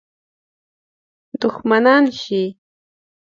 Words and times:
دښمنان 1.41 2.03
شي. 2.21 2.43